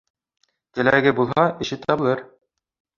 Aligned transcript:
Теләге 0.79 1.15
булһа, 1.21 1.47
эше 1.67 1.81
табылыр. 1.87 2.29